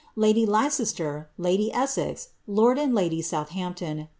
[0.15, 4.09] Lady Leicester, lady Essex, lord and lady Southampton, Mi.